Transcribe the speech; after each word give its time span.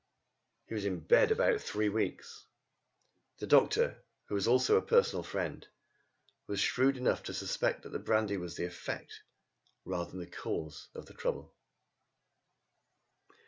He 0.65 0.73
was 0.73 0.83
in 0.85 1.01
bed 1.01 1.29
about 1.29 1.61
three 1.61 1.87
weeks. 1.87 2.47
The 3.37 3.45
doctor, 3.45 4.03
who 4.25 4.33
was 4.33 4.47
also 4.47 4.75
a 4.75 4.81
personal 4.81 5.21
friend, 5.21 5.67
was 6.47 6.59
shrewd 6.59 6.97
enough 6.97 7.21
to 7.21 7.35
suspect 7.35 7.83
that 7.83 7.89
the 7.91 7.99
brandy 7.99 8.37
was 8.37 8.55
the 8.55 8.65
effect, 8.65 9.21
rather 9.85 10.09
than 10.09 10.19
the 10.19 10.25
cause 10.25 10.89
of 10.95 11.05
the 11.05 11.13
nerve 11.13 11.19
trouble. 11.19 11.55